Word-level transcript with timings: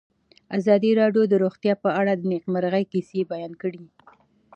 ازادي 0.57 0.91
راډیو 1.01 1.23
د 1.27 1.33
روغتیا 1.43 1.73
په 1.83 1.89
اړه 1.99 2.13
د 2.15 2.21
نېکمرغۍ 2.31 2.83
کیسې 2.93 3.19
بیان 3.31 3.53
کړې. 3.61 3.83